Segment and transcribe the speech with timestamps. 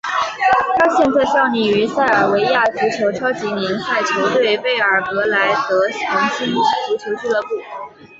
[0.79, 7.49] 他现在效力于塞尔维亚足球超级联赛球队贝尔格莱德红星足球俱乐部。